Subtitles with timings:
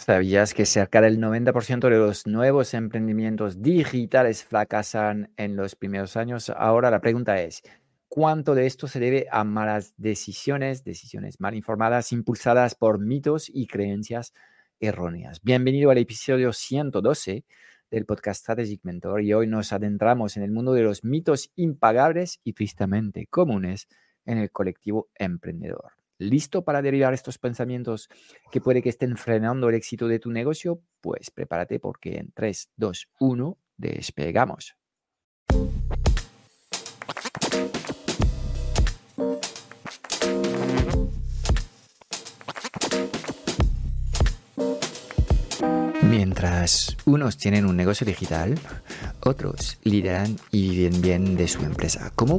[0.00, 6.48] ¿Sabías que cerca del 90% de los nuevos emprendimientos digitales fracasan en los primeros años?
[6.48, 7.62] Ahora la pregunta es,
[8.08, 13.66] ¿cuánto de esto se debe a malas decisiones, decisiones mal informadas, impulsadas por mitos y
[13.66, 14.32] creencias
[14.80, 15.42] erróneas?
[15.42, 17.44] Bienvenido al episodio 112
[17.90, 22.40] del podcast Strategic Mentor y hoy nos adentramos en el mundo de los mitos impagables
[22.42, 23.86] y tristemente comunes
[24.24, 28.08] en el colectivo emprendedor listo para derivar estos pensamientos
[28.52, 32.70] que puede que estén frenando el éxito de tu negocio, pues prepárate porque en 3,
[32.76, 34.76] 2, 1 despegamos.
[46.02, 48.58] Mientras unos tienen un negocio digital,
[49.20, 52.10] otros lideran y viven bien de su empresa.
[52.14, 52.38] ¿Cómo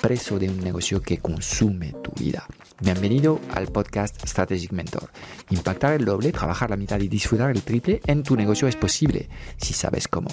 [0.00, 2.46] preso de un negocio que consume tu vida.
[2.80, 5.10] Bienvenido al podcast Strategic Mentor.
[5.50, 9.28] Impactar el doble, trabajar la mitad y disfrutar el triple en tu negocio es posible
[9.56, 10.28] si sabes cómo.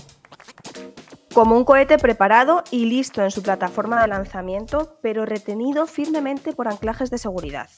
[1.33, 6.67] Como un cohete preparado y listo en su plataforma de lanzamiento, pero retenido firmemente por
[6.67, 7.71] anclajes de seguridad.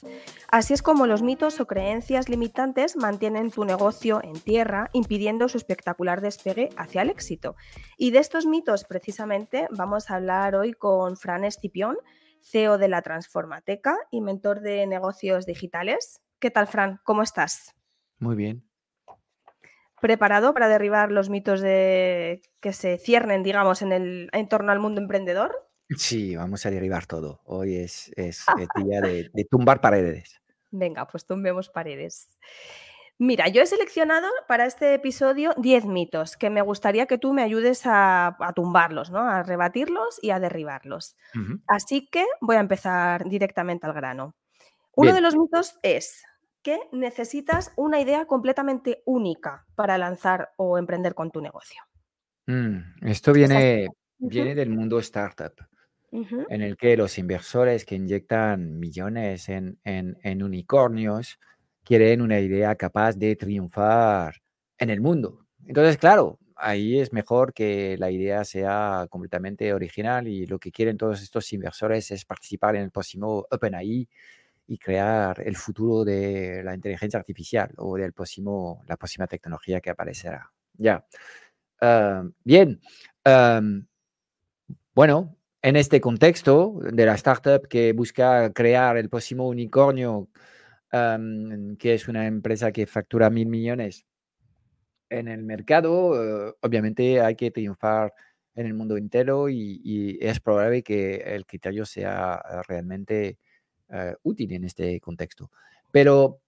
[0.49, 5.55] Así es como los mitos o creencias limitantes mantienen tu negocio en tierra, impidiendo su
[5.55, 7.55] espectacular despegue hacia el éxito.
[7.97, 11.95] Y de estos mitos, precisamente, vamos a hablar hoy con Fran Escipión,
[12.41, 16.19] CEO de la Transformateca y mentor de negocios digitales.
[16.39, 16.99] ¿Qué tal, Fran?
[17.05, 17.73] ¿Cómo estás?
[18.19, 18.65] Muy bien
[20.05, 24.77] preparado para derribar los mitos de que se ciernen, digamos, en el en torno al
[24.77, 25.67] mundo emprendedor?
[25.97, 27.41] Sí, vamos a derribar todo.
[27.43, 28.45] Hoy es, es
[28.85, 30.39] día de, tumbar paredes.
[30.69, 32.37] Venga, pues tumbemos paredes.
[33.17, 37.41] Mira, yo he seleccionado para este episodio 10 mitos que me gustaría que tú me
[37.41, 39.27] ayudes a, tumbarlos, ¿no?
[39.27, 41.15] a rebatirlos y a derribarlos.
[41.65, 44.35] Así que voy a empezar directamente al grano.
[44.95, 46.23] Uno de los mitos es,
[46.65, 51.79] que necesitas una idea completamente única para lanzar o emprender con tu negocio.
[52.47, 53.87] Mm, esto viene,
[54.17, 55.53] viene del mundo startup,
[56.11, 59.77] en el que los inversores que inyectan millones en,
[60.43, 61.39] unicornios
[61.83, 64.41] quieren una idea capaz de triunfar
[64.79, 65.45] en el mundo.
[65.67, 70.97] Entonces, claro, ahí es mejor que la idea sea completamente original y lo que quieren
[70.97, 74.09] todos estos inversores es participar en el próximo OpenAI
[74.67, 79.91] y crear el futuro de la inteligencia artificial o del próximo, la próxima tecnología que
[79.91, 80.51] aparecerá.
[80.73, 81.05] Ya.
[81.81, 82.79] Ah, bien.
[84.93, 90.29] bueno, en este contexto de la startup que busca crear el próximo unicornio,
[90.91, 94.05] que es una empresa que factura mil millones
[95.09, 98.13] en el mercado, eh, obviamente hay que triunfar
[98.55, 103.37] en el mundo entero y, y, es probable que el criterio sea realmente
[103.89, 105.51] eh, útil en este contexto.
[105.91, 106.39] Pero,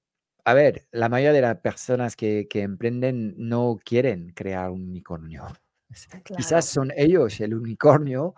[0.44, 5.46] a ver, la mayoría de las personas que, emprenden no quieren crear un unicornio.
[6.38, 8.36] Quizás son ellos el unicornio,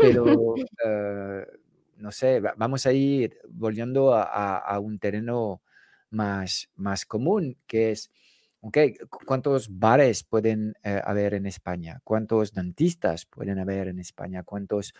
[0.00, 1.46] pero eh,
[1.98, 5.62] no sé, vamos a ir volviendo a, un terreno
[6.10, 8.10] más, más común, que es,
[8.60, 8.78] ok,
[9.26, 12.00] ¿cuántos bares pueden eh, haber en España?
[12.04, 14.42] ¿Cuántos dentistas pueden haber en España?
[14.42, 14.94] ¿Cuántos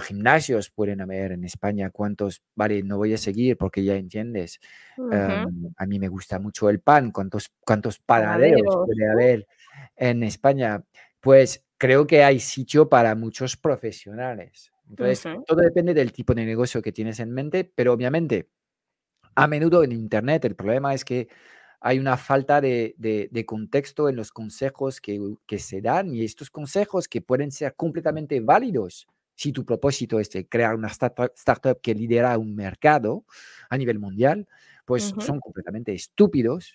[0.00, 4.60] gimnasios pueden haber en España, cuántos, vale, no voy a seguir porque ya entiendes.
[4.98, 9.46] Em, a mí me gusta mucho el pan, cuántos, cuántos panaderos puede haber
[9.96, 10.82] en España.
[11.20, 14.72] Pues creo que hay sitio para muchos profesionales.
[14.88, 18.48] Entonces, todo depende del tipo de negocio que tienes en mente, pero obviamente,
[19.34, 21.28] a menudo en Internet el problema es que
[21.80, 26.48] hay una falta de, de, contexto en los consejos que, que, se dan y estos
[26.48, 32.36] consejos que pueden ser completamente válidos si tu propósito es crear una startup, que lidera
[32.38, 33.24] un mercado
[33.68, 34.48] a nivel mundial,
[34.84, 36.74] pues son completamente estúpidos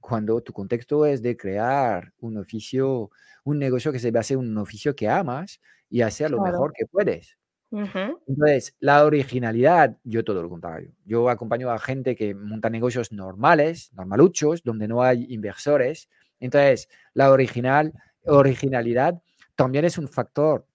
[0.00, 3.10] cuando tu contexto es de crear un oficio,
[3.44, 6.86] un negocio que se base en un oficio que amas y hacer lo mejor que
[6.86, 7.38] puedes.
[7.70, 10.92] Entonces, la originalidad, yo todo lo contrario.
[11.06, 16.10] Yo acompaño a gente que monta negocios normales, normaluchos, donde no hay inversores.
[16.40, 17.92] Entonces, la original,
[18.26, 19.22] originalidad
[19.54, 20.66] también es un factor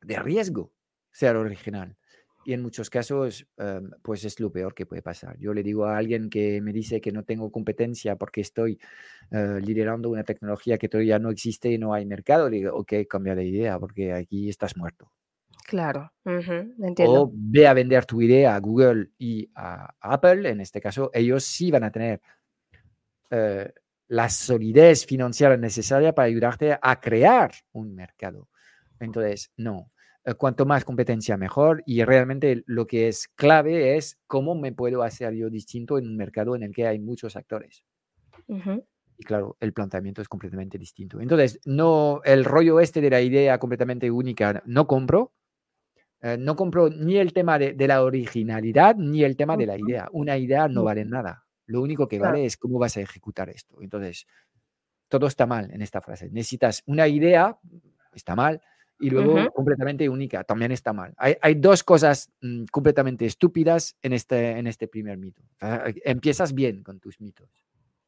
[0.00, 0.72] de riesgo
[1.10, 1.96] ser original.
[2.44, 5.36] y en muchos casos, em, pues es lo peor que puede pasar.
[5.38, 8.78] Yo le digo a alguien que me dice que no tengo competencia porque estoy
[9.30, 12.92] eh, liderando una tecnología que todavía no existe y no hay mercado, le digo, ok,
[13.06, 15.12] cambia de idea porque aquí estás muerto.
[15.66, 17.24] Claro, entiendo.
[17.24, 21.44] O ve a vender tu idea a Google y a Apple, en este caso, ellos
[21.44, 22.22] sí van a tener
[23.30, 23.70] eh,
[24.08, 28.48] la solidez financiera necesaria para ayudarte a crear un mercado.
[29.00, 29.90] Entonces, no,
[30.24, 35.02] eh, cuanto más competencia mejor y realmente lo que es clave es cómo me puedo
[35.02, 37.84] hacer yo distinto en un mercado en el que hay muchos actores.
[39.18, 41.20] Y claro, el planteamiento es completamente distinto.
[41.20, 45.32] Entonces, no, el rollo este de la idea completamente única no compro.
[46.20, 50.08] Eh, no compro ni el tema de, la originalidad ni el tema de la idea.
[50.12, 51.44] Una idea no vale nada.
[51.66, 53.78] Lo único que vale es cómo vas a ejecutar esto.
[53.80, 54.26] Entonces,
[55.08, 56.30] todo está mal en esta frase.
[56.30, 57.58] Necesitas una idea,
[58.12, 58.60] está mal,
[58.98, 61.14] y luego completamente única, también está mal.
[61.16, 65.42] Hay, dos cosas mm, completamente estúpidas en este, en este primer mito.
[66.04, 67.48] empiezas bien con tus mitos.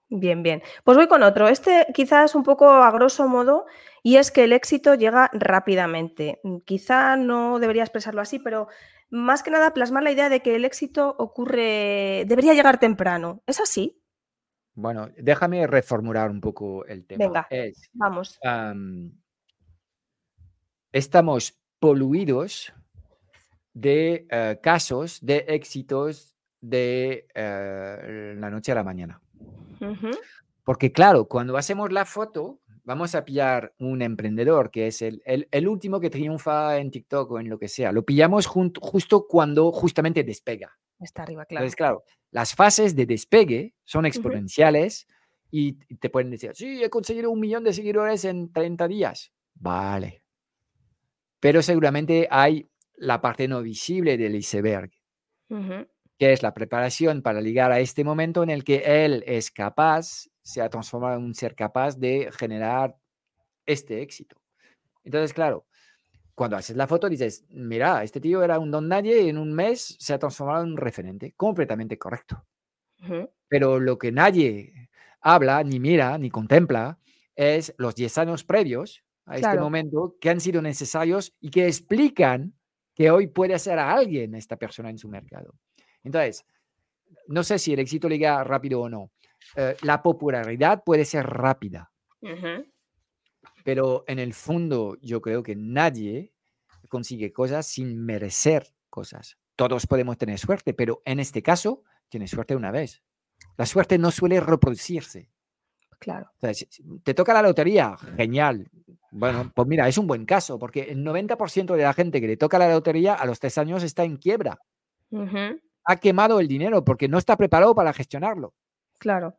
[0.08, 0.60] Bien, bien.
[0.82, 1.46] Pues voy con otro.
[1.48, 3.66] Este quizás un poco a grosso modo
[4.02, 6.40] y es que el éxito llega rápidamente.
[6.42, 8.66] Mm, quizá no debería expresarlo así, pero
[9.10, 13.42] más que nada plasmar la idea de que el éxito ocurre, debería llegar temprano.
[13.46, 14.00] ¿Es así?
[14.74, 17.26] Bueno, déjame reformular un poco el tema.
[17.26, 17.48] Venga,
[17.92, 18.38] vamos.
[20.92, 22.72] Estamos poluidos
[23.72, 29.20] de eh, casos de éxitos de eh, la noche a la mañana.
[30.64, 35.68] Porque claro, cuando hacemos la foto, vamos a pillar un emprendedor que es el, el,
[35.68, 37.92] último que triunfa en TikTok o en lo que sea.
[37.92, 40.76] Lo pillamos justo cuando justamente despega.
[40.98, 41.64] Está arriba, claro.
[41.64, 45.06] Entonces, claro, las fases de despegue son exponenciales
[45.50, 49.32] y te pueden decir, sí, he conseguido un millón de seguidores en 30 días.
[49.54, 50.22] Vale.
[51.40, 54.90] Pero seguramente hay la parte no visible del iceberg
[56.20, 60.28] que es la preparación para llegar a este momento en el que él es capaz,
[60.42, 62.94] se ha transformado en un ser capaz de generar
[63.64, 64.36] este éxito.
[65.02, 65.66] Entonces, claro,
[66.34, 69.54] cuando haces la foto dices, mira, este tío era un don nadie y en un
[69.54, 72.44] mes se ha transformado en un referente, completamente correcto.
[73.48, 74.90] Pero lo que nadie
[75.22, 76.98] habla, ni mira, ni contempla,
[77.34, 82.52] es los 10 años previos a este momento que han sido necesarios y que explican
[82.94, 85.54] que hoy puede ser a alguien esta persona en su mercado.
[86.02, 86.44] Entonces,
[87.28, 89.12] no sé si el éxito llega rápido o no.
[89.56, 91.92] Eh, la popularidad puede ser rápida,
[93.64, 96.32] pero en el fondo yo creo que nadie
[96.88, 99.38] consigue cosas sin merecer cosas.
[99.54, 103.02] Todos podemos tener suerte, pero en este caso tienes suerte una vez.
[103.56, 105.30] La suerte no suele reproducirse.
[106.00, 106.32] Claro.
[107.02, 108.70] te toca la lotería, genial.
[109.10, 112.36] Bueno, pues mira, es un buen caso, porque el 90% de la gente que le
[112.36, 114.60] toca la lotería a los tres años está en quiebra
[115.84, 118.54] ha quemado el dinero porque no está preparado para gestionarlo.
[118.98, 119.36] Claro.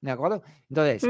[0.00, 0.42] ¿De acuerdo?
[0.68, 1.04] Entonces,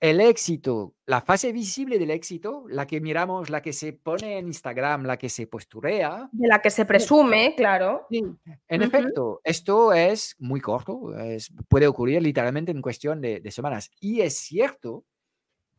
[0.00, 4.48] el éxito, la fase visible del éxito, la que miramos, la que se pone en
[4.48, 6.28] Instagram, la que se posturea.
[6.32, 8.06] De la que se presume, claro.
[8.10, 13.90] en efecto, esto es muy corto, es, puede ocurrir literalmente en cuestión de, semanas.
[14.00, 15.04] Y es cierto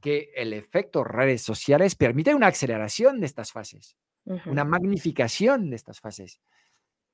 [0.01, 3.97] que el efecto redes sociales permite una aceleración de estas fases,
[4.45, 6.39] una magnificación de estas fases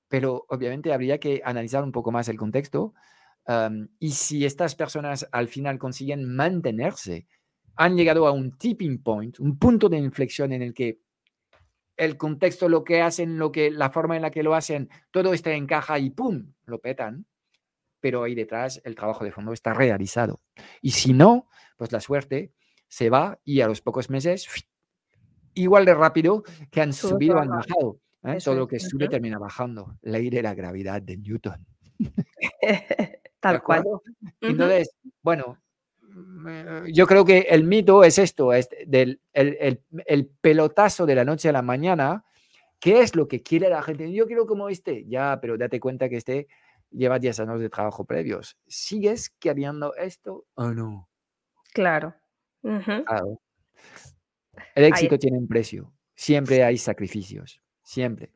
[0.08, 2.94] pero obviamente habría que analizar un poco más el contexto
[4.00, 7.28] y si estas personas al final consiguen mantenerse,
[7.76, 11.00] han llegado a un tipping point, un punto de inflexión en el que
[11.98, 15.34] el contexto, lo que hacen, lo que, la forma en la que lo hacen, todo
[15.34, 16.54] está en caja y ¡pum!
[16.66, 17.26] lo petan,
[18.00, 20.42] pero ahí detrás el trabajo de fondo está realizado.
[20.82, 22.52] Y si no, pues la suerte
[22.96, 24.48] se va y a los pocos meses,
[25.54, 28.00] igual de rápido que han subido, han bajado.
[28.24, 28.38] ¿eh?
[28.42, 29.98] Todo lo que sube termina bajando.
[30.02, 31.66] Ley de la gravedad de Newton.
[33.42, 33.84] Tal cual.
[34.40, 35.58] Entonces, bueno,
[36.04, 41.50] mm, yo creo que el mito es esto, es del, el, pelotazo de la noche
[41.50, 42.24] a la mañana.
[42.80, 44.14] ¿Qué es lo que quiere la gente?
[44.14, 45.06] Yo quiero como este.
[45.06, 46.48] Ya, pero date cuenta que este
[46.92, 48.58] lleva 10 años de trabajo previos.
[48.68, 51.10] ¿Sigues queriendo esto o no?
[51.74, 52.16] Claro.
[54.76, 55.94] El éxito tiene un precio.
[56.16, 57.62] Siempre hay sacrificios.
[57.84, 58.32] Siempre.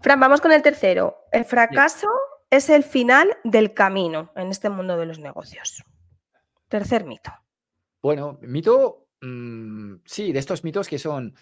[0.00, 1.16] Fran, vamos con el tercero.
[1.32, 2.08] El fracaso
[2.50, 5.84] es el final del camino en este mundo de los negocios.
[6.68, 7.32] Tercer mito.
[8.00, 11.34] Bueno, mito, mm, sí, de estos mitos que son,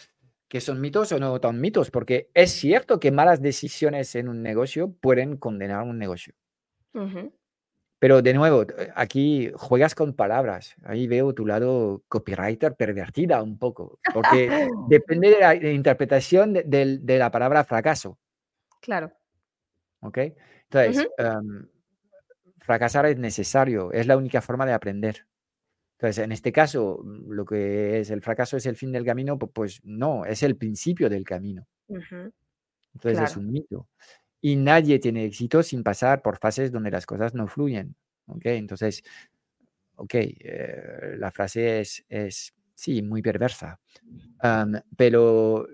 [0.49, 4.43] que son mitos o no tan mitos, porque es cierto que malas decisiones en un
[4.43, 6.35] negocio pueden condenar un negocio.
[7.99, 10.75] Pero de nuevo, eh, aquí juegas con palabras.
[10.85, 14.49] Ahí veo tu lado copywriter pervertida un poco, porque
[14.89, 18.19] depende de la interpretación de, la palabra fracaso.
[18.81, 19.13] Claro.
[20.01, 20.19] ¿Ok?
[20.71, 21.69] Entonces, em,
[22.59, 25.27] fracasar es necesario, es la única forma de aprender.
[25.99, 29.81] Entonces, en este caso, lo que es el fracaso es el fin del camino, pues,
[29.83, 31.67] no, es el principio del camino.
[31.89, 33.89] Entonces es un mito.
[34.47, 37.97] Y nadie tiene éxito sin pasar por fases donde las cosas no fluyen.
[38.27, 38.47] ¿ok?
[38.47, 39.03] Entonces,
[39.97, 43.81] ok, eh, la frase es, es, sí, muy perversa.
[44.97, 45.67] pero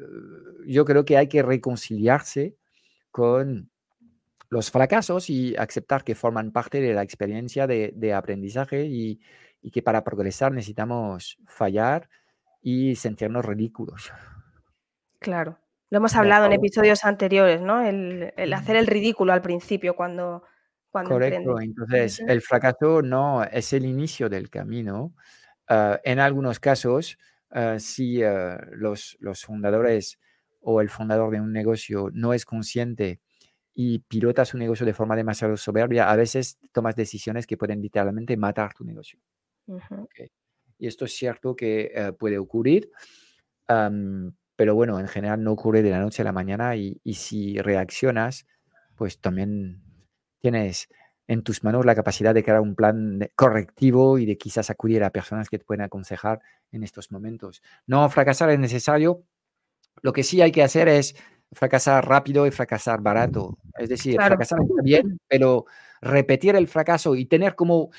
[0.67, 2.57] yo creo que hay que reconciliarse
[3.11, 3.71] con
[4.49, 9.21] los fracasos y aceptar que forman parte de la experiencia de, aprendizaje y,
[9.71, 12.09] que para progresar necesitamos fallar
[12.63, 14.11] y sentirnos ridículos.
[15.19, 15.59] Claro,
[15.93, 17.83] lo hemos hablado en episodios anteriores, ¿no?
[17.83, 20.43] El, hacer el ridículo al principio cuando,
[20.91, 25.13] cuando Correcto, entonces el fracaso no es el inicio del camino.
[25.69, 27.19] Ah, en algunos casos,
[27.51, 30.19] ah, si ah, los, los fundadores
[30.63, 33.21] o el fundador de un negocio no es consciente
[33.75, 38.35] y pilotas su negocio de forma demasiado soberbia, a veces tomas decisiones que pueden literalmente
[38.39, 39.21] matar tu negocio.
[40.79, 42.91] Y esto es cierto que puede ocurrir,
[44.63, 47.59] pero bueno, en general no ocurre de la noche a la mañana y, y, si
[47.59, 48.47] reaccionas,
[48.95, 49.83] pues también
[50.39, 50.89] tienes
[51.27, 55.11] en tus manos la capacidad de crear un plan correctivo y de quizás acudir a
[55.11, 56.41] personas que te pueden aconsejar
[56.71, 57.61] en estos momentos.
[57.89, 59.25] No fracasar es necesario.
[60.01, 61.17] Lo que sí hay que hacer es
[61.51, 63.59] fracasar rápido y fracasar barato.
[63.77, 65.65] Es decir, fracasar bien, pero
[66.01, 67.91] repetir el fracaso y tener como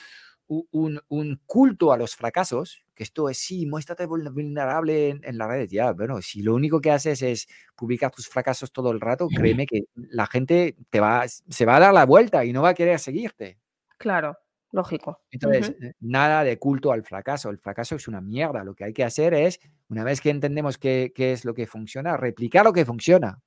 [0.48, 5.72] un, culto a los fracasos, que esto es, sí, muéstrate vulnerable en, en, las redes.
[5.72, 9.66] Ya, bueno, si lo único que haces es publicar tus fracasos todo el rato, créeme
[9.66, 12.74] que la gente te va, se va a dar la vuelta y no va a
[12.74, 13.58] querer seguirte.
[13.98, 14.38] Claro,
[14.72, 15.22] lógico.
[15.32, 17.50] Entonces, eh, nada de culto al fracaso.
[17.50, 18.64] El fracaso es una mierda.
[18.64, 19.60] Lo que hay que hacer es,
[19.90, 23.42] una vez que entendemos qué, qué es lo que funciona, replicar lo que funciona.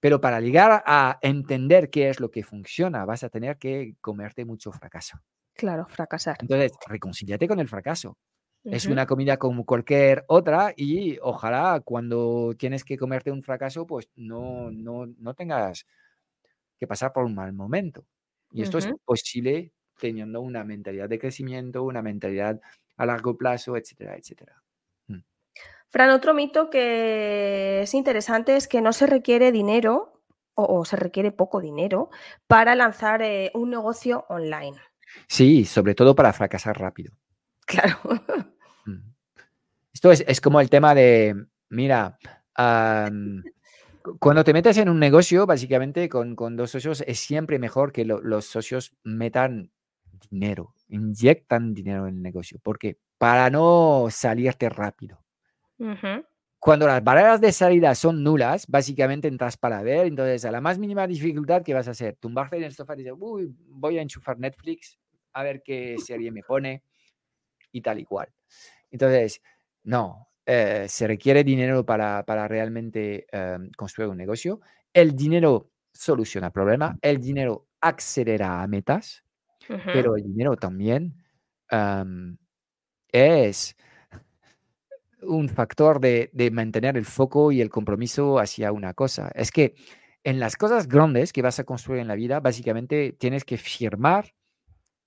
[0.00, 4.46] Pero para llegar a entender qué es lo que funciona, vas a tener que comerte
[4.46, 5.20] mucho fracaso.
[5.60, 6.38] Claro, fracasar.
[6.40, 8.16] Entonces, reconcíliate con el fracaso.
[8.64, 14.08] Es una comida como cualquier otra y ojalá cuando tienes que comerte un fracaso, pues
[14.16, 15.86] no, no, no tengas
[16.78, 18.06] que pasar por un mal momento.
[18.52, 22.58] Y esto es posible teniendo una mentalidad de crecimiento, una mentalidad
[22.96, 24.62] a largo plazo, etcétera, etcétera.
[25.08, 25.20] Mm.
[25.90, 30.22] Fran, otro mito que es interesante es que no se requiere dinero
[30.54, 32.08] o, se requiere poco dinero
[32.46, 34.78] para lanzar eh, un negocio online.
[35.26, 37.12] Sí, sobre todo para fracasar rápido.
[37.66, 37.98] Claro.
[39.92, 41.34] Esto es, como el tema de,
[41.68, 42.18] mira,
[44.18, 48.44] cuando te metes en un negocio, básicamente con, dos socios, es siempre mejor que los
[48.44, 49.70] socios metan
[50.30, 52.58] dinero, inyectan dinero en el negocio.
[52.62, 55.22] porque Para no salirte rápido.
[56.58, 60.78] Cuando las barreras de salida son nulas, básicamente entras para ver, entonces a la más
[60.78, 62.16] mínima dificultad, ¿qué vas a hacer?
[62.16, 64.99] Tumbarte en el sofá y decir, uy, voy a enchufar Netflix,
[65.32, 66.82] a ver qué serie me pone
[67.72, 68.28] y tal y cual.
[68.90, 69.40] Entonces,
[69.84, 74.60] no, eh, se requiere dinero para, realmente em, construir un negocio.
[74.92, 79.24] El dinero soluciona problemas, el dinero acelera a metas,
[79.92, 81.14] pero el dinero también
[81.70, 82.36] em,
[83.12, 83.76] es
[85.22, 89.30] un factor de, de, mantener el foco y el compromiso hacia una cosa.
[89.34, 89.74] Es que
[90.24, 94.34] en las cosas grandes que vas a construir en la vida, básicamente tienes que firmar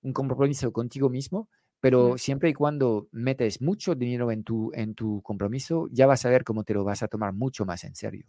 [0.03, 5.21] un compromiso contigo mismo, pero siempre y cuando metes mucho dinero en tu, en tu
[5.21, 8.25] compromiso, ya vas a ver cómo te lo vas a tomar mucho más en serio.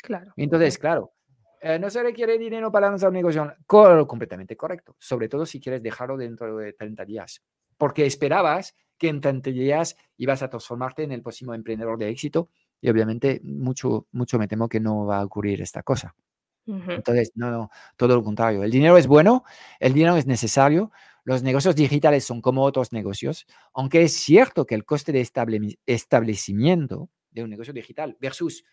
[0.00, 0.32] Claro.
[0.36, 1.12] Entonces, claro,
[1.60, 5.82] eh, no se requiere dinero para lanzar un negocio completamente correcto, sobre todo si quieres
[5.82, 7.42] dejarlo dentro de 30 días,
[7.78, 12.50] porque esperabas que en 30 días ibas a transformarte en el próximo emprendedor de éxito
[12.80, 16.14] y obviamente mucho, mucho me temo que no va a ocurrir esta cosa.
[16.66, 18.62] Entonces, no, no, todo lo contrario.
[18.62, 19.44] El dinero es bueno,
[19.80, 20.90] el dinero es necesario.
[21.24, 25.20] Los negocios digitales son como otros negocios, aunque es cierto que el coste de
[25.86, 28.64] establecimiento de un negocio digital versus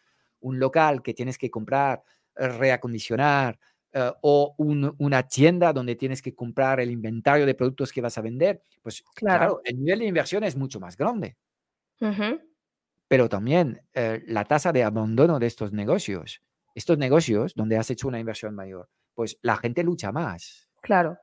[0.42, 2.04] un local que tienes que comprar,
[2.36, 3.58] eh, reacondicionar,
[3.94, 8.22] eh, o una tienda donde tienes que comprar el inventario de productos que vas a
[8.22, 11.36] vender, pues claro, el nivel de inversión es mucho más grande.
[13.08, 16.42] Pero también eh, la tasa de abandono de estos negocios
[16.76, 20.70] estos negocios donde has hecho una inversión mayor, pues la gente lucha más.
[20.82, 21.18] Claro.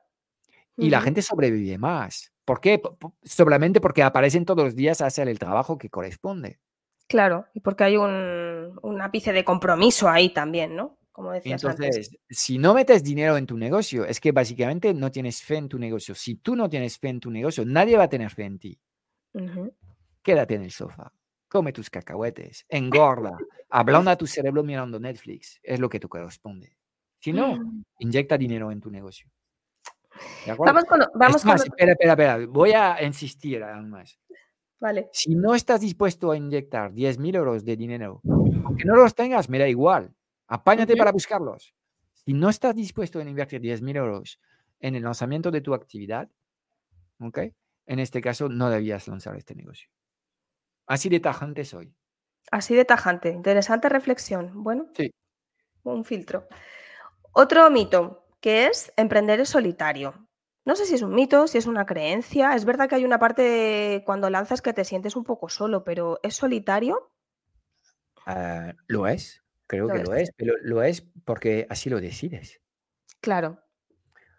[0.77, 2.31] Y la gente sobrevive más.
[2.45, 2.81] ¿Por qué?
[3.23, 6.59] Solamente porque aparecen todos los días a hacer el trabajo que corresponde.
[7.07, 10.97] Claro, y porque hay un, ápice de compromiso ahí también, ¿no?
[11.11, 11.85] como decías antes.
[11.85, 15.67] Entonces, si no metes dinero en tu negocio, es que básicamente no tienes fe en
[15.67, 16.15] tu negocio.
[16.15, 18.79] Si tú no tienes fe en tu negocio, nadie va a tener fe en ti.
[20.21, 21.11] Quédate en el sofá,
[21.49, 23.37] come tus cacahuetes, engorda,
[23.69, 25.59] ablanda tu cerebro mirando Netflix.
[25.63, 26.77] Es lo que te corresponde.
[27.19, 27.59] Si no,
[27.97, 29.29] inyecta dinero en tu negocio.
[30.45, 30.73] ¿De acuerdo?
[30.73, 32.45] Vamos con, vamos Es más, espera, espera, espera.
[32.47, 34.17] Voy a insistir aún más.
[34.79, 35.09] Vale.
[35.11, 39.59] Si no estás dispuesto a inyectar 10.000 euros de dinero, aunque no los tengas, me
[39.59, 40.13] da igual.
[40.47, 41.73] Apáñate para buscarlos.
[42.13, 44.39] Si no estás dispuesto a invertir 10.000 euros
[44.79, 46.29] en el lanzamiento de tu actividad,
[47.19, 47.39] ¿ok?
[47.85, 49.89] En este caso, no debías lanzar este negocio.
[50.89, 51.93] Así de tajante soy.
[52.51, 53.29] Así de tajante.
[53.29, 54.63] Interesante reflexión.
[54.63, 55.11] Bueno, Sí.
[55.83, 56.47] un filtro.
[57.31, 60.27] Otro mito, que es emprender en solitario.
[60.65, 62.55] No sé si es un mito, si es una creencia.
[62.55, 65.83] Es verdad que hay una parte de cuando lanzas que te sientes un poco solo,
[65.83, 67.11] pero ¿es solitario?
[68.25, 70.23] Ah, lo es, creo Lo que lo es.
[70.23, 72.61] es, pero lo es porque así lo decides.
[73.21, 73.59] Claro.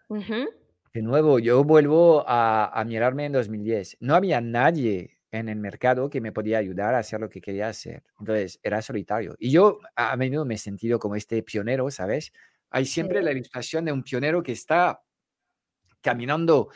[0.09, 3.95] De nuevo, yo vuelvo a, a mirarme en 2010.
[4.01, 7.69] No había nadie en el mercado que me podía ayudar a hacer lo que quería
[7.69, 8.03] hacer.
[8.19, 9.35] Entonces, era solitario.
[9.39, 12.33] Y yo a, menudo me he sentido como este pionero, ¿sabes?
[12.69, 13.25] Hay siempre Sí.
[13.25, 15.01] la ilustración de un pionero que está
[16.01, 16.69] caminando,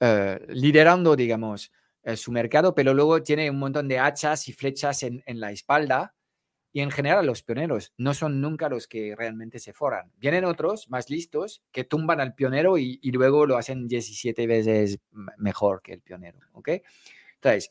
[0.00, 5.02] eh, liderando, digamos, eh, su mercado, pero luego tiene un montón de hachas y flechas
[5.02, 6.14] en, en la espalda.
[6.72, 10.12] Y en general los pioneros no son nunca los que realmente se forran.
[10.18, 15.00] Vienen otros más listos que tumban al pionero y, y luego lo hacen 17 veces
[15.36, 16.38] mejor que el pionero.
[16.52, 16.68] ¿ok?
[17.34, 17.70] Entonces,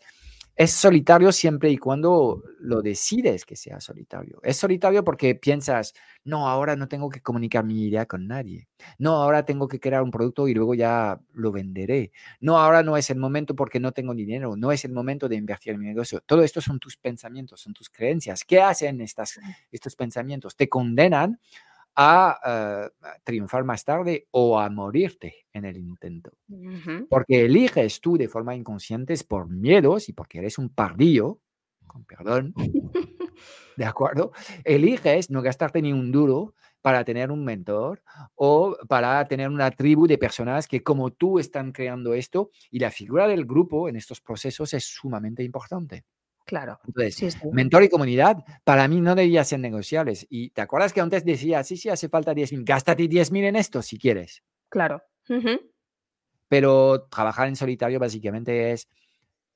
[0.59, 4.41] es solitario siempre y cuando lo decides que sea solitario.
[4.43, 5.93] Es solitario porque piensas,
[6.25, 8.67] no, ahora no tengo que comunicar mi idea con nadie.
[8.97, 12.11] No, ahora tengo que crear un producto y luego ya lo venderé.
[12.41, 14.57] No, ahora no es el momento porque no tengo dinero.
[14.57, 16.19] No es el momento de invertir en mi negocio.
[16.25, 18.43] Todo esto son tus pensamientos, son tus creencias.
[18.43, 19.39] ¿Qué hacen estas,
[19.71, 20.57] estos pensamientos?
[20.57, 21.39] Te condenan
[21.95, 26.31] a eh, a triunfar más tarde o a morirte en el intento.
[27.09, 31.39] Porque eliges tú de forma inconsciente por miedos y porque eres un pardillo,
[31.87, 32.53] con perdón,
[33.77, 34.31] ¿de acuerdo?
[34.63, 38.01] Eliges no gastarte ni un duro para tener un mentor
[38.35, 42.91] o para tener una tribu de personas que como tú están creando esto y la
[42.91, 46.05] figura del grupo en estos procesos es sumamente importante.
[46.49, 46.79] Claro.
[46.87, 47.47] Entonces, Sí, sí.
[47.53, 50.25] mentor y comunidad para mí no debía ser negociables.
[50.31, 53.83] Y te acuerdas que antes decía, sí, sí, hace falta 10.000, gástate 10.000 en esto
[53.83, 54.43] si quieres.
[54.67, 55.03] Claro.
[56.47, 58.89] Pero trabajar en solitario básicamente es,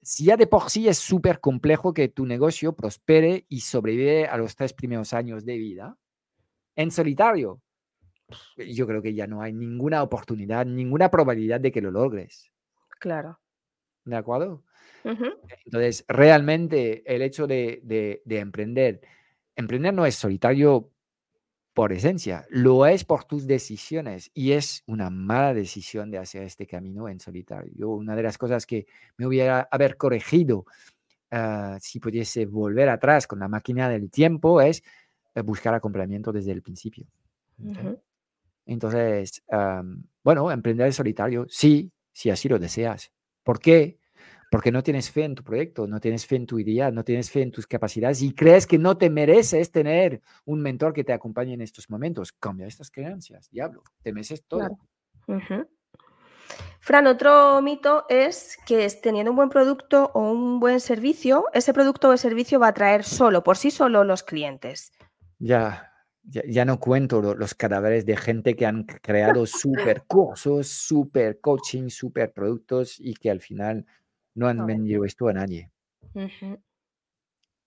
[0.03, 4.37] si ya de por sí es súper complejo que tu negocio prospere y sobrevive a
[4.37, 5.97] los tres primeros años de vida,
[6.75, 7.59] en solitario,
[8.55, 12.51] yo creo que ya no hay ninguna oportunidad, ninguna probabilidad de que lo logres.
[12.99, 13.39] Claro.
[14.05, 14.63] ¿De acuerdo?
[15.05, 15.25] Ujú.
[15.65, 19.01] Entonces, realmente el hecho de, de- de emprender,
[19.55, 20.89] emprender no es solitario
[21.73, 26.67] por esencia, lo es por tus decisiones y es una mala decisión de hacer este
[26.67, 27.71] camino en solitario.
[27.75, 28.85] Yo, una de las cosas que
[29.17, 30.65] me hubiera haber corregido
[31.31, 34.83] ah, si pudiese volver atrás con la máquina del tiempo es
[35.35, 37.07] eh, buscar acompañamiento desde el principio.
[38.65, 39.43] Entonces,
[40.23, 43.11] bueno, emprender en solitario, sí, si así lo deseas.
[43.43, 43.97] ¿Por qué?
[44.53, 47.31] Porque no tienes fe en tu proyecto, no tienes fe en tu idea, no tienes
[47.31, 51.11] fe en tus capacidades y crees que no te mereces tener un mentor que te
[51.11, 52.31] acompañe en estos momentos.
[52.33, 54.77] Cambia estas creencias, diablo, te mereces todo.
[55.25, 55.67] Claro.
[56.81, 61.73] Fran, otro mito es que es teniendo un buen producto o un buen servicio, ese
[61.73, 64.91] producto o servicio va a atraer solo, por sí solo, los clientes.
[65.39, 70.67] Ya, ya, ya no cuento lo- los cadáveres de gente que han creado super cursos,
[70.67, 73.87] super coaching, super productos y que al final
[74.35, 74.67] no han
[75.05, 75.71] esto a nadie.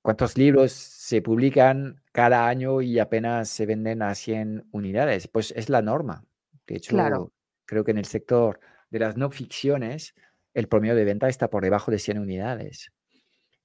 [0.03, 5.27] ¿Cuántos libros se publican cada año y apenas se venden a 100 unidades?
[5.27, 6.25] Pues es la norma.
[6.67, 7.33] De hecho, Claro.
[7.67, 10.15] creo que en el sector de las no ficciones,
[10.55, 12.93] el promedio de venta está por debajo de 100 unidades.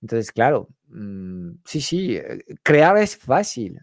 [0.01, 3.79] Entonces, claro, mm, sí, sí, eh, crear es fácil.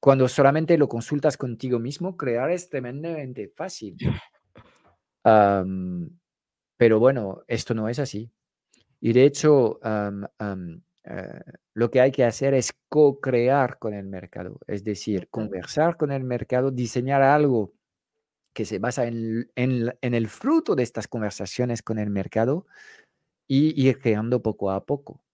[0.00, 3.96] Cuando solamente lo consultas contigo mismo, crear es tremendamente fácil.
[6.76, 8.30] pero bueno, esto no es así.
[9.00, 11.40] Y de hecho, am, am, eh,
[11.74, 16.24] lo que hay que hacer es co-crear con el mercado, es decir, conversar con el
[16.24, 17.72] mercado, diseñar algo
[18.54, 22.66] que se basa en, en el fruto de estas conversaciones con el mercado
[23.48, 25.24] y ir creando poco a poco.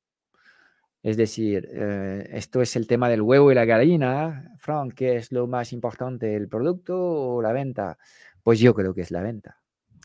[1.03, 4.55] Es decir, eh, esto es el tema del huevo y la gallina.
[4.59, 7.99] Frank, ¿qué es lo más importante, el producto o la venta?
[8.43, 9.61] Pues yo creo que es la venta.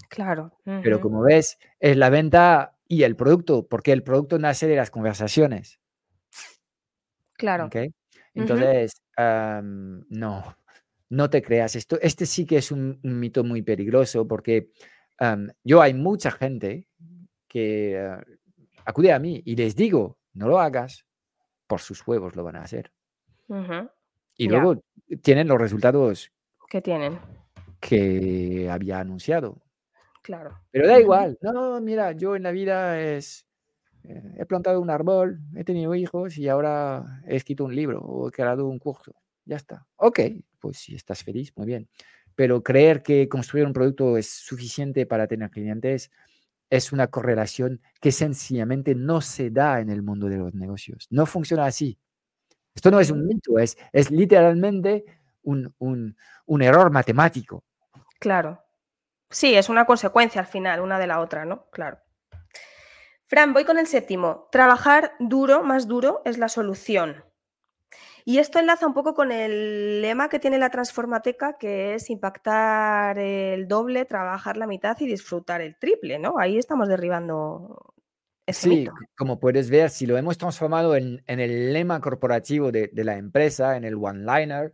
[0.10, 0.54] Claro.
[0.64, 4.92] Pero como ves, es la venta y el producto, porque el producto nace de las
[4.92, 5.80] conversaciones.
[7.34, 7.70] Claro.
[8.34, 10.56] Entonces, am, no,
[11.10, 11.98] no te creas esto.
[12.02, 14.72] Este sí que es un, mito muy peligroso porque
[15.64, 16.88] yo hay mucha gente
[17.48, 18.24] que ah,
[18.86, 21.06] acude a mí y les digo, no lo hagas,
[21.68, 22.92] por sus huevos lo van a hacer.
[24.38, 24.84] Y luego
[25.22, 26.32] tienen los resultados
[26.70, 27.20] que tienen.
[27.80, 29.62] Que había anunciado.
[30.26, 30.60] Claro.
[30.72, 31.38] Pero da igual.
[31.42, 33.46] No, mira, yo en la vida es,
[34.04, 38.28] eh, he plantado un árbol, he tenido hijos y ahora he escrito un libro o
[38.28, 39.14] he creado un curso.
[39.46, 39.86] Ya está.
[39.98, 40.20] Ok,
[40.60, 41.88] pues si estás feliz, muy bien.
[42.34, 46.10] Pero creer que construir un producto es suficiente para tener clientes
[46.72, 51.08] es una correlación que sencillamente no se da en el mundo de los negocios.
[51.12, 52.00] No funciona así.
[52.74, 55.06] Esto no es un mito, es, es literalmente
[55.44, 57.64] un, un error matemático.
[58.20, 58.65] Claro.
[59.30, 61.70] Sí, es una consecuencia al final, una de la otra, ¿no?
[61.72, 62.00] Claro.
[63.26, 64.48] Fran, voy con el séptimo.
[64.52, 67.24] Trabajar duro, más duro, es la solución.
[68.24, 73.20] Y esto enlaza un poco con el lema que tiene la Transformateca, que es impactar
[73.20, 76.40] el doble, trabajar la mitad y disfrutar el triple, ¿no?
[76.40, 77.94] Ahí estamos derribando
[78.48, 83.18] ese sí, como puedes ver, si lo hemos transformado en, el lema corporativo de, la
[83.18, 84.74] empresa, en el one-liner,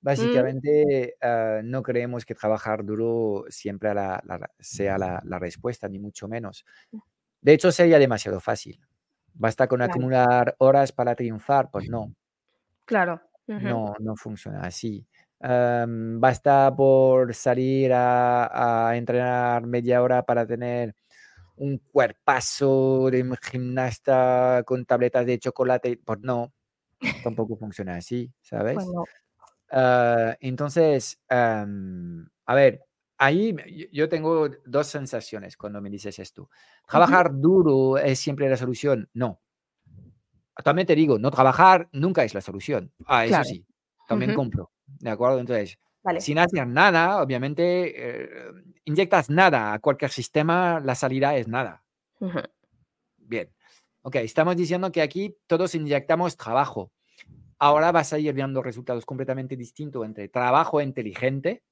[0.00, 0.04] mm.
[0.04, 3.90] básicamente ah, no creemos que trabajar duro siempre
[4.58, 6.64] sea la, respuesta, ni mucho menos.
[6.90, 6.98] Mm.
[7.42, 8.80] De hecho, sería demasiado fácil.
[9.34, 11.70] ¿Basta con acumular horas para triunfar?
[11.70, 12.14] Pues no.
[12.84, 13.20] Claro.
[13.46, 15.04] No, no funciona así.
[15.40, 20.94] basta por salir a, entrenar media hora para tener
[21.56, 25.98] un cuerpazo de gimnasta con tabletas de chocolate.
[26.04, 26.52] Pues no,
[27.24, 28.76] tampoco funciona así, ¿sabes?
[28.76, 28.86] Pues
[29.70, 32.84] ah, entonces, a ver,
[33.18, 33.54] ahí
[33.92, 36.50] yo tengo dos sensaciones cuando me dices esto.
[36.88, 39.08] ¿Trabajar duro es siempre la solución?
[39.14, 39.40] No
[40.62, 42.92] también te digo, no trabajar nunca es la solución.
[43.06, 43.64] Ah, eso sí,
[44.06, 44.70] también compro.
[44.86, 45.38] ¿De acuerdo?
[45.40, 45.78] Entonces,
[46.18, 48.52] sin hacer nada, obviamente, eh,
[48.84, 51.84] inyectas nada a cualquier sistema, la salida es nada.
[53.18, 53.50] Bien.
[54.02, 56.90] Ok, estamos diciendo que aquí todos inyectamos trabajo.
[57.60, 61.62] Ahora vas a ir viendo resultados completamente distintos entre trabajo inteligente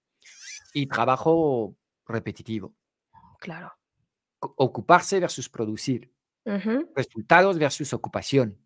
[0.74, 2.74] y trabajo repetitivo.
[3.40, 3.72] Claro.
[4.38, 6.12] Ocuparse versus producir.
[6.94, 8.58] Resultados versus ocupación.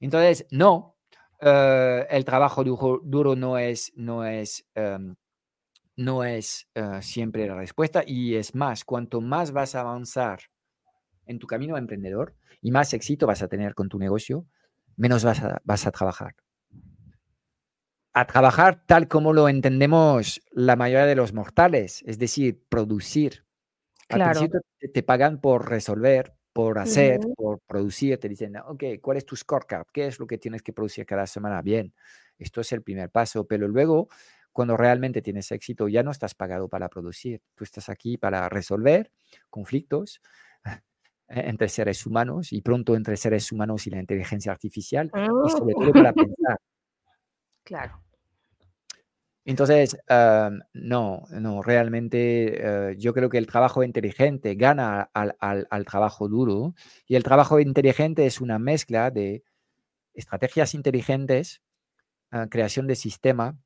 [0.00, 0.96] Entonces, no,
[1.40, 5.16] eh, el trabajo duro, no es, no es, em,
[5.96, 10.40] no es eh, siempre la respuesta y es más, cuanto más vas a avanzar
[11.26, 14.46] en tu camino emprendedor y más éxito vas a tener con tu negocio,
[14.96, 16.34] menos vas a, vas a trabajar.
[18.12, 23.44] A trabajar tal como lo entendemos la mayoría de los mortales, es decir, producir.
[24.08, 24.60] Al principio
[24.92, 29.86] te pagan por resolver, por hacer, por producir, te dicen, ok, ¿cuál es tu scorecard?
[29.92, 31.60] ¿Qué es lo que tienes que producir cada semana?
[31.62, 31.92] Bien,
[32.38, 34.08] esto es el primer paso, pero luego,
[34.52, 39.10] cuando realmente tienes éxito, ya no estás pagado para producir, tú estás aquí para resolver
[39.50, 40.20] conflictos
[41.28, 45.92] entre seres humanos y pronto entre seres humanos y la inteligencia artificial y sobre todo
[45.92, 46.58] para pensar.
[47.62, 48.04] Claro.
[49.46, 49.98] Entonces,
[50.72, 56.74] no, no, realmente eh, yo creo que el trabajo inteligente gana al, trabajo duro
[57.06, 59.44] y el trabajo inteligente es una mezcla de
[60.14, 61.60] estrategias inteligentes,
[62.30, 63.58] ah, creación de sistema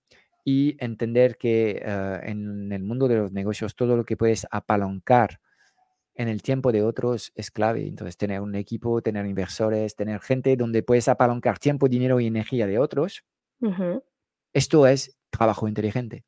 [0.45, 5.41] y entender que ah, en el mundo de los negocios todo lo que puedes apalancar
[6.19, 7.87] en el tiempo de otros es clave.
[7.87, 12.67] Entonces, tener un equipo, tener inversores, tener gente donde puedes apalancar tiempo, dinero y energía
[12.67, 13.25] de otros.
[14.53, 16.25] Esto es trabajo inteligente.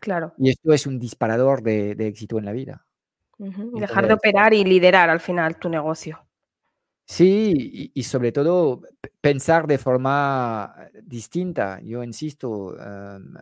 [0.00, 0.34] Claro.
[0.36, 2.86] Y esto es un disparador de, éxito en la vida.
[3.38, 6.26] Dejar de operar y liderar al final tu negocio.
[7.06, 8.82] Sí, y, sobre todo
[9.22, 11.80] pensar de forma distinta.
[11.80, 13.34] Yo insisto, em,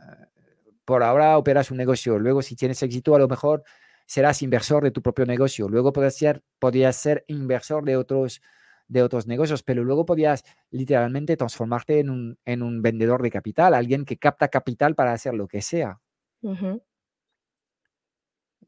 [0.85, 3.65] por ahora operas un negocio, luego si tienes éxito a lo mejor
[4.11, 8.43] serás inversor de tu propio negocio, luego podrías ser, podrías ser inversor de otros
[8.89, 10.43] de otros negocios, pero luego podías
[10.73, 15.35] literalmente transformarte en un, en un vendedor de capital, alguien que capta capital para hacer
[15.35, 16.01] lo que sea.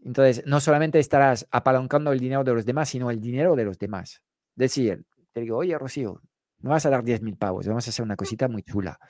[0.05, 3.81] Entonces, no solamente estarás apalancando el dinero de los demás, sino el dinero de los
[3.81, 4.22] demás.
[4.55, 6.22] Decir, te digo, oye, Rocío,
[6.61, 9.00] me vas a dar 10 mil pavos, vamos a hacer una cosita muy chula.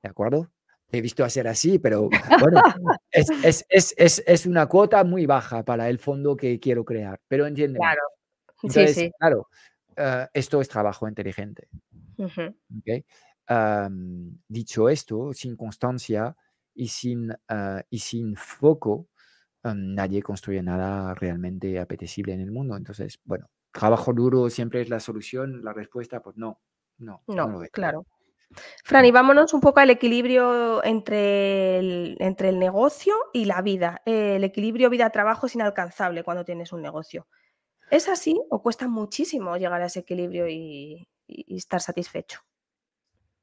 [0.00, 0.48] ¿De acuerdo?
[0.92, 2.08] He visto hacer así, pero
[2.40, 2.62] bueno,
[3.10, 3.30] es,
[3.68, 7.78] es, es, es, una cuota muy baja para el fondo que quiero crear, pero entiende.
[7.78, 8.02] Claro.
[8.68, 9.10] sí, sí.
[9.18, 9.48] claro,
[9.96, 11.68] Ah, esto es trabajo inteligente.
[14.48, 16.36] dicho esto, sin constancia
[16.74, 19.08] y sin, ah, y sin foco,
[19.64, 22.76] nadie construye nada realmente apetecible en el mundo.
[22.76, 26.60] Entonces, bueno, trabajo duro siempre es la solución, la respuesta, pues no,
[26.98, 27.22] no.
[27.28, 28.06] No, claro.
[28.84, 34.02] Fran, y vámonos un poco al equilibrio entre el, entre el negocio y la vida.
[34.04, 37.26] El equilibrio vida-trabajo es inalcanzable cuando tienes un negocio.
[37.90, 42.40] ¿Es así o cuesta muchísimo llegar a ese equilibrio y, estar satisfecho?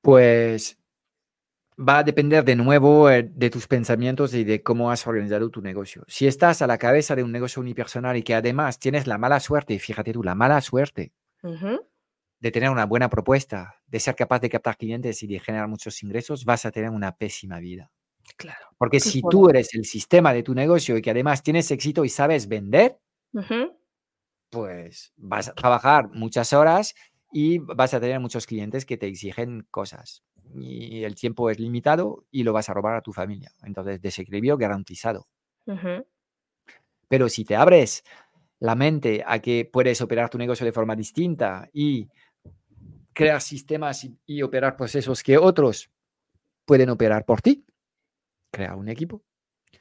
[0.01, 0.79] Pues
[1.77, 5.61] va a depender de nuevo eh, de tus pensamientos y de cómo has organizado tu
[5.61, 6.03] negocio.
[6.07, 9.39] Si estás a la cabeza de un negocio unipersonal y que además tienes la mala
[9.39, 11.13] suerte, fíjate tú, la mala suerte
[12.39, 16.01] de tener una buena propuesta, de ser capaz de captar clientes y de generar muchos
[16.03, 17.91] ingresos, vas a tener una pésima vida.
[18.37, 18.67] Claro.
[18.77, 22.09] Porque si tú eres el sistema de tu negocio y que además tienes éxito y
[22.09, 22.99] sabes vender,
[24.49, 26.95] pues vas a trabajar muchas horas
[27.31, 30.23] y vas a tener muchos clientes que te exigen cosas.
[30.55, 33.51] Y el tiempo es limitado y lo vas a robar a tu familia.
[33.63, 35.27] Entonces, desequilibrio garantizado.
[37.07, 38.03] Pero si te abres
[38.59, 42.09] la mente a que puedes operar tu negocio de forma distinta y
[43.19, 45.91] crear sistemas y, operar procesos que otros
[46.65, 47.65] pueden operar por ti,
[48.49, 49.23] crear un equipo.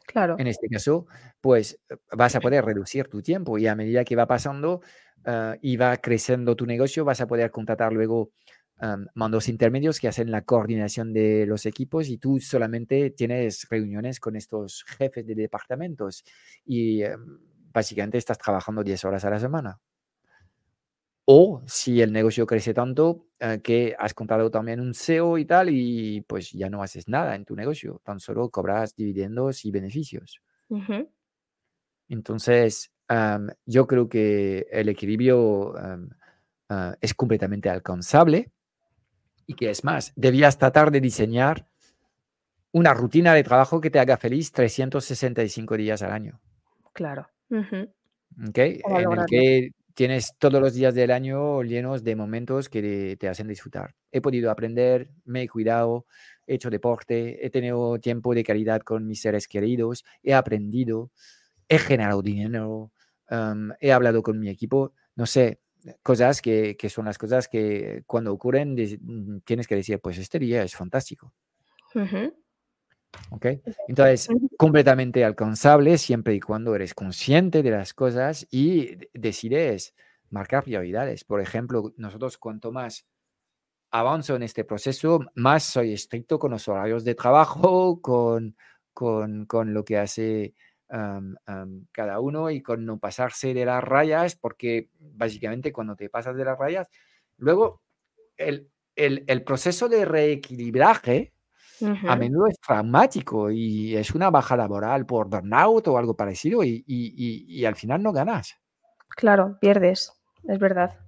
[0.07, 0.37] Claro.
[0.39, 1.07] En este caso,
[1.41, 1.79] pues
[2.11, 4.81] vas a poder reducir tu tiempo y a medida que va pasando
[5.25, 8.33] ah, y va creciendo tu negocio, vas a poder contratar luego
[9.15, 14.37] mandos intermedios que hacen la coordinación de los equipos y tú solamente tienes reuniones con
[14.37, 16.23] estos jefes de departamentos
[16.65, 17.41] y em,
[17.73, 19.81] básicamente estás trabajando 10 horas a la semana.
[21.31, 25.69] O si el negocio crece tanto eh, que has comprado también un SEO y tal,
[25.69, 30.41] y pues ya no haces nada en tu negocio, tan solo cobras dividendos y beneficios.
[32.09, 32.91] Entonces,
[33.67, 35.75] yo creo que el equilibrio
[36.71, 38.51] ah, es completamente alcanzable
[39.47, 41.69] y que es más, debías tratar de diseñar
[42.73, 46.41] una rutina de trabajo que te haga feliz 365 días al año.
[46.95, 47.29] Claro.
[48.49, 48.81] ¿Okay?
[48.87, 53.49] En el que tienes todos los días del año llenos de momentos que te hacen
[53.49, 53.97] disfrutar.
[54.13, 56.07] He podido aprender, me he cuidado,
[56.47, 61.11] he hecho deporte, he tenido tiempo de calidad con mis seres queridos, he aprendido,
[61.69, 62.93] he generado dinero,
[63.81, 65.59] he hablado con mi equipo, no sé,
[66.05, 70.39] cosas que, que, son las cosas que cuando ocurren mm, tienes que decir, pues este
[70.39, 71.35] día es fantástico.
[73.31, 73.47] ¿Ok?
[73.89, 79.95] Entonces, completamente alcanzable siempre y cuando eres consciente de las cosas y decides
[80.31, 81.25] marcar prioridades.
[81.25, 83.07] Por ejemplo, nosotros cuanto más
[83.91, 88.57] avanzo en este proceso, más soy estricto con los horarios de trabajo, con,
[88.93, 90.55] con, con lo que hace
[91.93, 96.47] cada uno y con no pasarse de las rayas, porque básicamente cuando te pasas de
[96.47, 96.89] las rayas,
[97.37, 97.83] luego
[98.39, 101.35] el, el, el proceso de reequilibraje
[101.83, 106.85] a menudo es traumático y es una baja laboral por burnout o algo parecido y,
[106.87, 108.57] y, y, al final no ganas.
[109.09, 110.13] Claro, pierdes,
[110.47, 110.99] es verdad.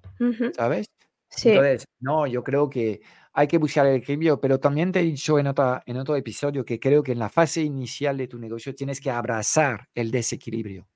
[0.54, 0.86] ¿Sabes?
[1.28, 1.50] Sí.
[1.50, 3.00] Entonces, no, yo creo que
[3.32, 6.64] hay que buscar el equilibrio, pero también te he dicho en, otra, en otro episodio
[6.64, 10.88] que creo que en la fase inicial de tu negocio tienes que abrazar el desequilibrio.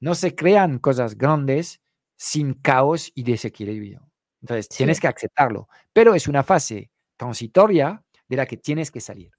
[0.00, 1.80] No se crean cosas grandes
[2.16, 4.10] sin caos y desequilibrio.
[4.42, 9.30] Entonces, tienes que aceptarlo, pero es una fase transitoria de la que tienes que salir.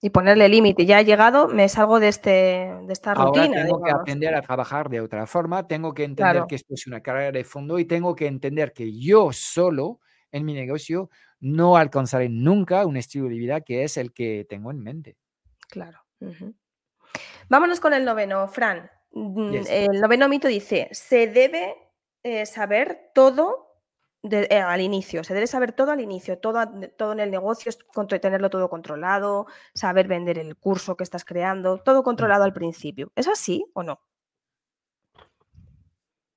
[0.00, 0.84] Y ponerle límite.
[0.84, 3.64] Ya he llegado, me salgo de, este, de esta rutina.
[3.64, 7.00] tengo que aprender a trabajar de otra forma, tengo que entender que esto es una
[7.00, 12.28] carrera de fondo y tengo que entender que yo solo en mi negocio no alcanzaré
[12.28, 15.16] nunca un estilo de vida que es el que tengo en mente.
[15.68, 16.00] Claro.
[17.48, 18.90] Vámonos con el noveno, Fran.
[19.12, 21.76] Mm, el noveno mito dice, se debe
[22.22, 23.63] eh, saber todo
[24.30, 26.64] eh, al inicio, se debe saber todo al inicio, todo,
[26.96, 27.70] todo en el negocio,
[28.20, 32.04] tenerlo todo controlado, saber vender el curso que estás creando, todo mm.
[32.04, 33.12] controlado al principio.
[33.16, 34.00] ¿Es así o no?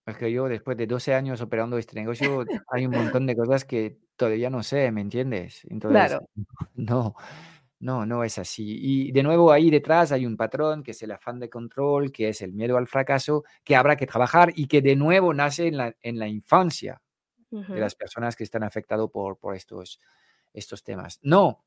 [0.06, 3.64] Es que yo después de 12 años operando este negocio, hay un montón de cosas
[3.64, 5.64] que todavía no sé, ¿me entiendes?
[5.70, 6.30] Entonces, claro.
[6.76, 7.16] no,
[7.80, 8.80] no, no es así.
[8.82, 12.30] Y de nuevo ahí detrás hay un patrón que es el afán de control, que
[12.30, 15.78] es el miedo al fracaso, que habrá que trabajar y que de nuevo nace en
[15.78, 17.02] la, en la infancia
[17.50, 20.00] de las personas que están afectadas por, por estos,
[20.54, 21.20] estos temas.
[21.22, 21.64] No,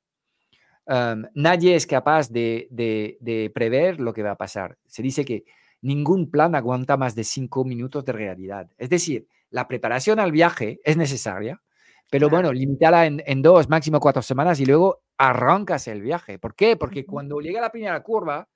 [1.34, 4.78] nadie es capaz de, de, prever lo que va a pasar.
[4.86, 5.44] Se dice que
[5.82, 8.70] ningún plan aguanta más de cinco minutos de realidad.
[8.76, 11.62] Es decir, la preparación al viaje es necesaria,
[12.10, 16.38] pero bueno, limitarla en, en, dos, máximo cuatro semanas y luego arrancas el viaje.
[16.38, 16.76] ¿Por qué?
[16.76, 18.48] Porque cuando llega la primera curva,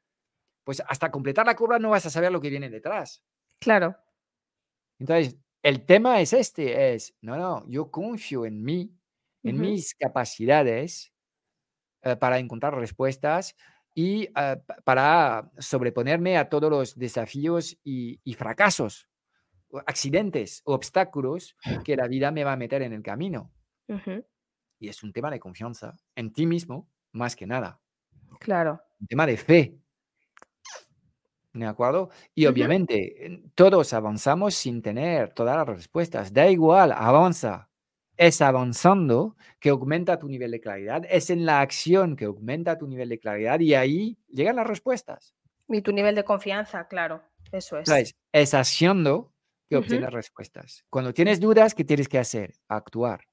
[0.65, 3.23] pues hasta completar la curva no vas a saber lo que viene detrás.
[3.61, 3.97] Claro.
[4.99, 8.95] Entonces, el tema es este, es, no, no, yo confío en mí,
[9.43, 11.13] en mis capacidades
[12.03, 13.57] eh, para encontrar respuestas
[13.95, 19.09] y eh, para sobreponerme a todos los desafíos y, fracasos,
[19.87, 23.51] accidentes o obstáculos que la vida me va a meter en el camino.
[24.79, 27.81] Y es un tema de confianza en ti mismo, más que nada.
[28.39, 28.83] Claro.
[29.01, 29.79] Un tema de fe.
[31.55, 32.11] ¿De acuerdo?
[32.35, 36.33] Y obviamente todos avanzamos sin tener todas las respuestas.
[36.33, 37.71] Da igual, avanza.
[38.17, 41.05] Es avanzando que aumenta tu nivel de claridad.
[41.09, 45.37] Es en la acción que aumenta tu nivel de claridad y ahí llegan las respuestas.
[45.69, 47.23] Y tu nivel de confianza, claro.
[47.53, 47.89] Eso es.
[47.89, 48.17] ¿Sabes?
[48.33, 49.33] Es haciendo
[49.69, 50.85] que obtienes respuestas.
[50.91, 52.55] Cuando tienes dudas, ¿qué tienes que hacer?
[52.67, 53.29] Actuar.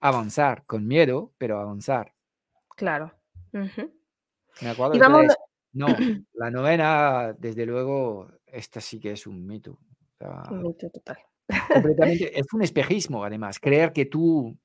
[0.00, 2.12] Avanzar con miedo, pero avanzar.
[2.76, 3.12] Claro.
[3.52, 4.96] ¿De acuerdo?
[4.96, 5.22] Y vamos.
[5.22, 5.41] Entonces,
[5.72, 5.86] no,
[6.34, 9.72] la novena, desde luego, esta sí que es un mito.
[9.72, 11.18] O sea, Un mito total.
[11.72, 14.56] completamente, es un espejismo, además, creer que tú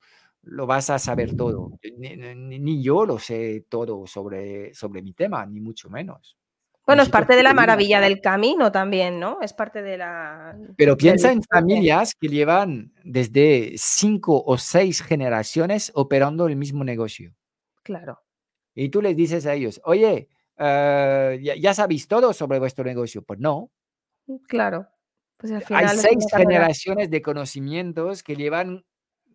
[0.42, 1.72] lo vas a saber todo.
[1.98, 6.36] Ni, ni- ni yo lo sé todo sobre, sobre mi tema, ni mucho menos.
[6.86, 9.42] Bueno, es parte de la maravilla del camino también, ¿no?
[9.42, 10.56] Es parte de la.
[10.78, 17.34] Pero piensa en familias que llevan desde cinco o seis generaciones operando el mismo negocio.
[17.82, 18.20] Claro.
[18.74, 23.22] Y tú les dices a ellos, oye, eh, ¿ya, ya sabéis todo sobre vuestro negocio?
[23.22, 23.70] Pues no.
[24.48, 24.88] Claro.
[25.36, 28.84] Pues al Hay final es seis generaciones de conocimientos que llevan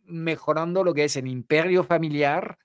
[0.06, 2.58] mejorando lo que es el imperio familiar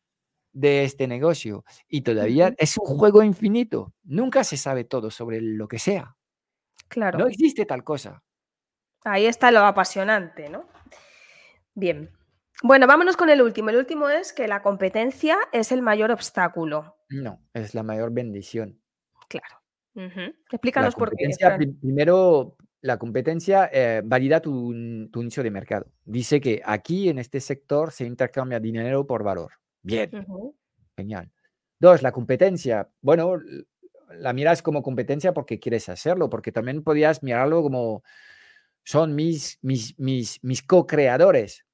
[0.53, 1.65] de este negocio.
[1.89, 3.95] Y todavía es un juego infinito.
[4.03, 6.17] Nunca se sabe todo sobre lo que sea.
[6.89, 7.19] Claro.
[7.19, 8.23] No existe tal cosa.
[9.05, 10.67] Ahí está lo apasionante, ¿no?
[11.75, 12.11] Bien.
[12.63, 13.71] Bueno, vámonos con el último.
[13.71, 16.97] El último es que la competencia es el mayor obstáculo.
[17.09, 18.81] No, es la mayor bendición.
[19.29, 19.63] Claro.
[20.51, 21.29] Explícanos por qué.
[21.81, 24.73] primero, la competencia eh, valida tu,
[25.11, 25.87] tu nicho de mercado.
[26.05, 29.53] Dice que aquí en este sector se intercambia dinero por valor.
[29.83, 30.11] Bien,
[30.97, 31.31] genial.
[31.81, 32.89] Dos, la competencia.
[33.01, 33.39] Bueno,
[34.11, 38.03] la miras como competencia porque quieres hacerlo, porque también podías mirarlo como
[38.85, 41.67] son mis, mis, mis, mis co-creadores,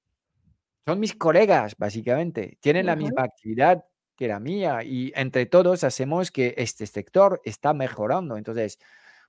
[0.87, 2.59] son mis colegas, básicamente.
[2.61, 3.85] Tienen la misma actividad
[4.17, 8.37] que la mía y entre todos hacemos que este sector está mejorando.
[8.37, 8.79] Entonces,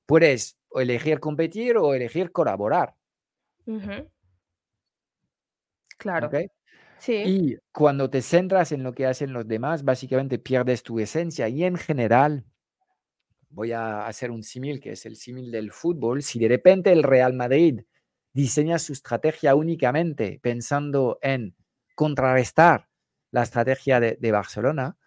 [0.06, 2.96] puedes elegir competir o elegir colaborar.
[5.98, 6.28] Claro.
[6.28, 6.36] ¿ok?
[7.00, 7.24] Sí.
[7.26, 11.48] Y cuando te centras en lo que hacen los demás, básicamente pierdes tu esencia.
[11.48, 12.44] Y en general,
[13.50, 16.22] voy a hacer un símil que es el símil del fútbol.
[16.22, 17.82] Si de repente el Real Madrid
[18.36, 21.56] diseña su estrategia únicamente pensando en
[21.96, 22.90] contrarrestar
[23.32, 24.98] la estrategia de, Barcelona,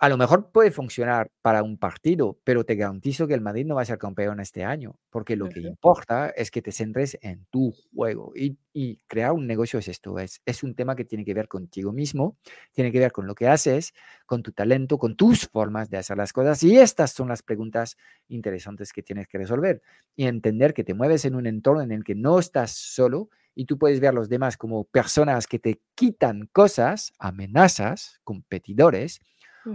[0.00, 3.74] a lo mejor puede funcionar para un partido, pero te garantizo que el Madrid no
[3.74, 7.44] va a ser campeón este año, porque lo que importa es que te centres en
[7.50, 8.32] tu juego.
[8.34, 11.48] Y, y crear un negocio es esto, es, es un tema que tiene que ver
[11.48, 12.38] contigo mismo,
[12.72, 13.92] tiene que ver con lo que haces,
[14.24, 16.62] con tu talento, con tus formas de hacer las cosas.
[16.62, 19.82] Y estas son las preguntas interesantes que tienes que resolver.
[20.16, 23.66] Y entender que te mueves en un entorno en el que no estás solo y
[23.66, 29.20] tú puedes ver a los demás como personas que te quitan cosas, amenazas, competidores,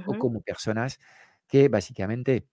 [0.05, 0.99] o como personas
[1.47, 2.47] que básicamente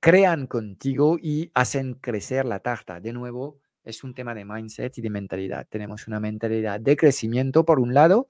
[0.00, 3.00] crean contigo y hacen crecer la tarta.
[3.00, 5.66] De nuevo, es un tema de mindset y de mentalidad.
[5.68, 8.28] Tenemos una mentalidad de crecimiento, por un lado,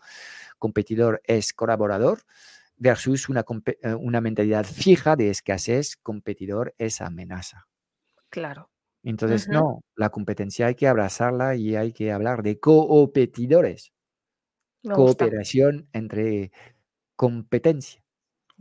[0.59, 2.21] competidor es colaborador,
[2.77, 3.45] versus una,
[3.83, 7.67] eh, una mentalidad fija de escasez, competidor es amenaza.
[8.31, 8.71] Claro.
[9.03, 13.93] Entonces, no, la competencia hay que abrazarla y hay que hablar de competidores,
[14.83, 16.53] cooperación entre
[17.19, 18.01] competencia.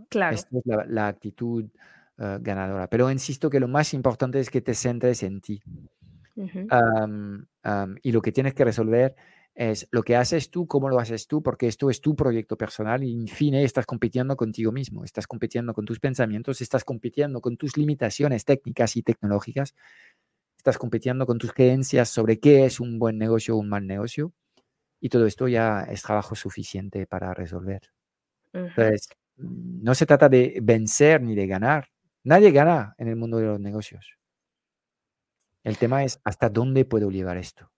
[0.09, 0.35] Claro.
[0.35, 1.65] Esta es la, la actitud
[2.17, 2.89] eh, ganadora.
[2.89, 5.61] Pero insisto que lo más importante es que te centres en ti.
[8.01, 9.15] Y lo que tienes que resolver
[9.53, 13.03] es lo que haces tú, cómo lo haces tú, porque esto es tu proyecto personal
[13.03, 17.57] y, en fin, estás compitiendo contigo mismo, estás compitiendo con tus pensamientos, estás compitiendo con
[17.57, 19.73] tus limitaciones técnicas y tecnológicas,
[20.57, 24.31] estás compitiendo con tus creencias sobre qué es un buen negocio o un mal negocio.
[24.99, 27.81] Y todo esto ya es trabajo suficiente para resolver.
[28.57, 31.89] Entonces, no se trata de vencer ni de ganar.
[32.23, 34.17] Nadie gana en el mundo de los negocios.
[35.63, 37.69] El tema es hasta dónde puedo llevar esto.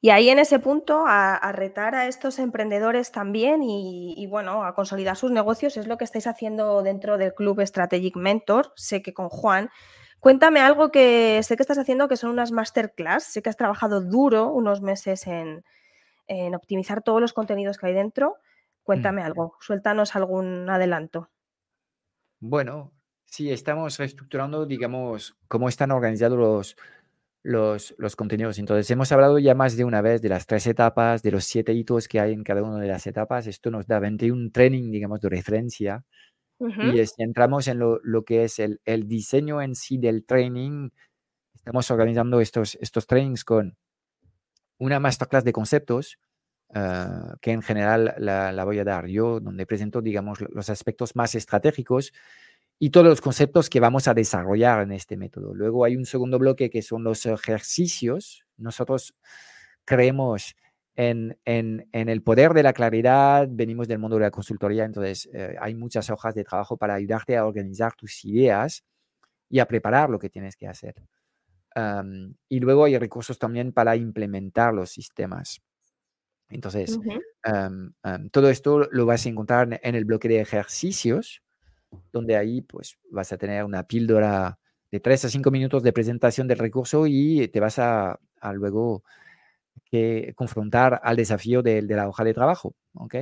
[0.00, 4.64] Y ahí en ese punto, a, a retar a estos emprendedores también y, y, bueno,
[4.64, 8.72] a consolidar sus negocios es lo que estáis haciendo dentro del Club Strategic Mentor.
[8.76, 9.68] Sé que con Juan.
[10.20, 13.24] Cuéntame algo que sé que estás haciendo que son unas masterclass.
[13.24, 15.64] Sé que has trabajado duro unos meses en,
[16.28, 18.36] en optimizar todos los contenidos que hay dentro.
[18.82, 21.30] Cuéntame algo, suéltanos algún adelanto.
[22.40, 22.92] Bueno,
[23.26, 26.76] sí, estamos reestructurando, digamos, cómo están organizados los,
[27.42, 28.58] los, los contenidos.
[28.58, 31.72] Entonces, hemos hablado ya más de una vez de las tres etapas, de los siete
[31.72, 33.46] hitos que hay en cada una de las etapas.
[33.46, 36.04] Esto nos da 21 training, digamos, de referencia.
[36.60, 40.90] Y si entramos en lo, lo que es el, el diseño en sí del training,
[41.54, 43.78] estamos organizando estos, estos trainings con
[44.78, 46.18] una masterclass de conceptos,
[46.72, 52.12] que en general la, voy a dar yo, donde presento, digamos, los aspectos más estratégicos
[52.78, 55.54] y todos los conceptos que vamos a desarrollar en este método.
[55.54, 58.44] Luego hay un segundo bloque que son los ejercicios.
[58.56, 59.14] Nosotros
[59.84, 60.54] creemos
[60.96, 65.28] en, en, en, el poder de la claridad, venimos del mundo de la consultoría, entonces
[65.32, 68.84] eh, hay muchas hojas de trabajo para ayudarte a organizar tus ideas
[69.48, 70.94] y a preparar lo que tienes que hacer.
[72.48, 75.62] y luego hay recursos también para implementar los sistemas.
[76.50, 76.98] Entonces,
[78.32, 81.42] todo esto lo vas a encontrar en el bloque de ejercicios
[82.12, 84.58] donde ahí pues vas a tener una píldora
[84.90, 88.18] de 3 a 5 minutos de presentación del recurso y te vas a,
[88.54, 89.04] luego
[89.84, 93.14] que confrontar al desafío de, la hoja de trabajo, ¿ok?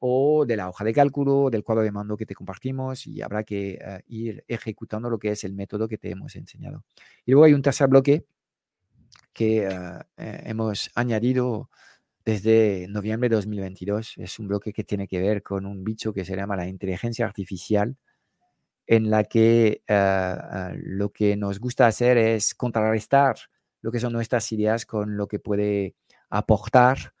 [0.00, 3.42] O de la hoja de cálculo, del cuadro de mando que te compartimos y habrá
[3.44, 6.84] que eh, ir ejecutando lo que es el método que te hemos enseñado.
[7.24, 8.26] Y luego hay un tercer bloque
[9.32, 9.70] que eh,
[10.18, 11.70] eh, hemos añadido
[12.24, 14.14] desde noviembre de 2022.
[14.16, 17.26] Es un bloque que tiene que ver con un bicho que se llama la inteligencia
[17.26, 17.96] artificial,
[18.86, 23.36] en la que eh, eh, lo que nos gusta hacer es contrarrestar
[23.80, 25.94] lo que son nuestras ideas con lo que puede
[26.30, 27.12] aportar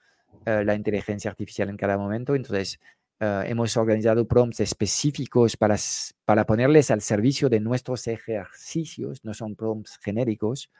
[0.46, 2.34] eh, la inteligencia artificial en cada momento.
[2.34, 2.80] Entonces,
[3.20, 5.76] hemos organizado prompts específicos para,
[6.24, 10.70] para ponerles al servicio de nuestros ejercicios, no son prompts genéricos,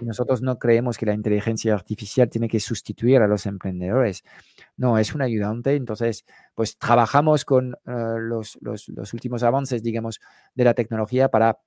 [0.00, 4.22] nosotros no creemos que la inteligencia artificial tiene que sustituir a los emprendedores.
[4.76, 5.74] No, es un ayudante.
[5.74, 10.20] Entonces, pues trabajamos con eh, los, los, los, últimos avances, digamos,
[10.54, 11.58] de la tecnología para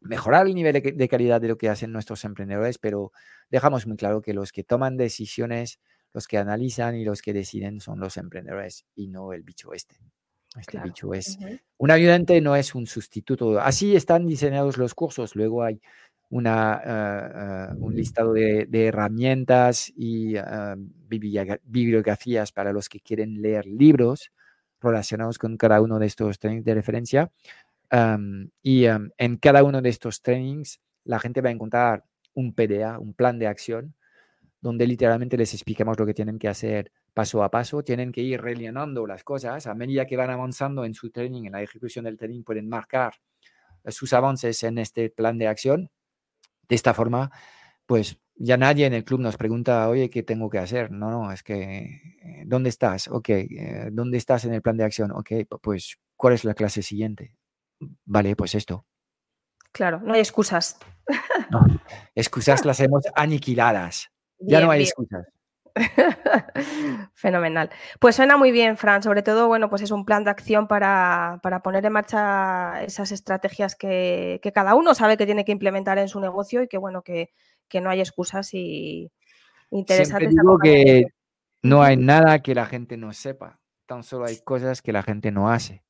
[0.00, 3.10] mejorar el nivel de, calidad de lo que hacen nuestros emprendedores, pero
[3.50, 5.80] dejamos muy claro que los que toman decisiones,
[6.14, 9.96] los que analizan y los que deciden son los emprendedores y no el bicho este.
[10.56, 11.36] Este bicho es
[11.78, 13.58] un ayudante, no es un sustituto.
[13.58, 15.34] Así están diseñados los cursos.
[15.34, 15.80] Luego hay
[16.30, 20.76] una, ah, ah, un listado de, herramientas y uh,
[21.08, 24.30] bibliografías para los que quieren leer libros
[24.80, 27.32] relacionados con cada uno de estos trainings de referencia.
[28.62, 33.14] y en cada uno de estos trainings la gente va a encontrar un PDA, un
[33.14, 33.94] plan de acción,
[34.64, 37.84] donde literalmente les explicamos lo que tienen que hacer paso a paso.
[37.84, 39.66] Tienen que ir rellenando las cosas.
[39.66, 43.12] A medida que van avanzando en su training, en la ejecución del training, pueden marcar
[43.88, 45.90] sus avances en este plan de acción
[46.66, 47.30] de esta forma,
[47.84, 50.90] pues ya nadie en el club nos pregunta, oye, ¿qué tengo que hacer?
[50.90, 53.08] No, no, es que, eh, ¿dónde estás?
[53.08, 55.10] Ok, eh, ¿dónde estás en el plan de acción?
[55.12, 57.36] Ok, pues, ¿cuál es la clase siguiente?
[58.06, 58.86] Vale, pues esto.
[59.72, 60.78] Claro, no hay excusas.
[61.50, 61.60] No,
[62.14, 64.13] excusas las hemos aniquiladas.
[64.46, 65.26] Ya no hay excusas.
[67.14, 67.70] Fenomenal.
[67.98, 69.02] Pues suena muy bien, Fran.
[69.02, 73.74] Sobre todo, bueno, pues es un plan de acción para, poner en marcha esas estrategias
[73.74, 77.30] que, cada uno sabe que tiene que implementar en su negocio y que, bueno, que,
[77.82, 79.10] no hay excusas y
[79.70, 80.30] interesantes.
[80.30, 81.06] Siempre digo que
[81.62, 85.32] no hay nada que la gente no sepa, tan solo hay cosas que la gente
[85.32, 85.82] no hace.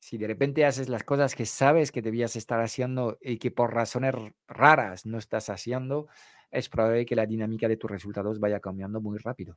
[0.00, 3.72] Si de repente haces las cosas que sabes que debías estar haciendo y que por
[3.72, 4.14] razones
[4.46, 6.08] raras no estás haciendo,
[6.52, 9.56] es probable que la dinámica de tus resultados vaya cambiando muy rápido.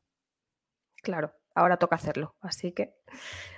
[1.03, 2.35] Claro, ahora toca hacerlo.
[2.41, 2.95] Así que,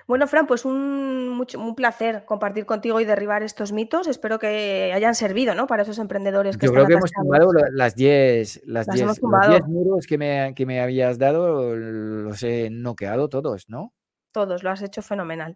[0.05, 4.07] bueno, Fran, pues un, un placer compartir contigo y derribar estos mitos.
[4.07, 5.65] Espero que hayan servido ¿no?
[5.65, 10.17] para esos emprendedores que Yo creo que hemos tumbado las 10 las, las muros que
[10.17, 13.93] me, que me habías dado, los he noqueado todos, ¿no?
[14.37, 15.55] Todos, lo has hecho fenomenal.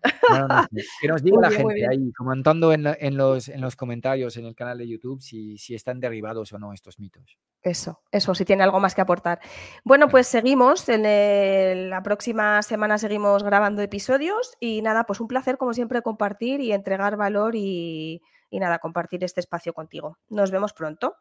[0.99, 2.83] que nos diga la gente ahí, comentando en,
[3.15, 6.73] los, en los comentarios en el canal de YouTube si, si están derribados o no
[6.73, 7.37] estos mitos.
[7.61, 9.39] Eso, eso, si tiene algo más que aportar.
[9.83, 15.59] Bueno, pues seguimos, en la próxima semana seguimos grabando episodios y nada, pues un placer
[15.59, 20.17] como siempre compartir y entregar valor y, y nada, compartir este espacio contigo.
[20.27, 21.17] Nos vemos pronto.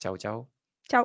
[0.00, 0.48] Chao, chao.
[0.88, 1.04] Chao.